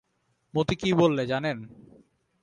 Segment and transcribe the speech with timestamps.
[0.53, 1.57] মতি কী বললে জানেন?